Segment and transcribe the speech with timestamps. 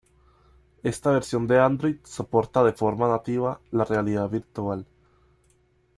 [0.81, 4.87] Esta versión de Android soporta de forma nativa la realidad virtual.